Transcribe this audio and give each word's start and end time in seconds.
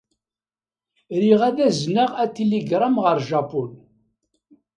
Riɣ 1.21 1.41
ad 1.49 1.57
azneɣ 1.67 2.11
atiligṛam 2.23 2.95
ɣer 3.03 3.17
Japun. 3.29 3.71